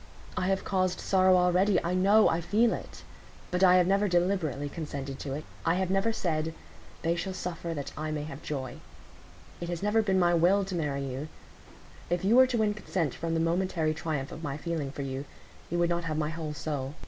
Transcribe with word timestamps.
I 0.35 0.47
have 0.47 0.63
caused 0.65 0.99
sorrow 0.99 1.37
already—I 1.37 1.93
know—I 1.93 2.41
feel 2.41 2.73
it; 2.73 3.03
but 3.51 3.63
I 3.63 3.75
have 3.75 3.85
never 3.85 4.07
deliberately 4.07 4.67
consented 4.67 5.19
to 5.19 5.33
it; 5.33 5.43
I 5.63 5.75
have 5.75 5.91
never 5.91 6.11
said, 6.11 6.55
'They 7.03 7.15
shall 7.15 7.33
suffer, 7.35 7.75
that 7.75 7.91
I 7.95 8.09
may 8.09 8.23
have 8.23 8.41
joy.' 8.41 8.79
It 9.59 9.69
has 9.69 9.83
never 9.83 10.01
been 10.01 10.17
my 10.17 10.33
will 10.33 10.65
to 10.65 10.73
marry 10.73 11.03
you; 11.05 11.27
if 12.09 12.25
you 12.25 12.35
were 12.35 12.47
to 12.47 12.57
win 12.57 12.73
consent 12.73 13.13
from 13.13 13.35
the 13.35 13.39
momentary 13.39 13.93
triumph 13.93 14.31
of 14.31 14.41
my 14.41 14.57
feeling 14.57 14.91
for 14.91 15.03
you, 15.03 15.25
you 15.69 15.77
would 15.77 15.91
not 15.91 16.05
have 16.05 16.17
my 16.17 16.31
whole 16.31 16.55
soul. 16.55 16.95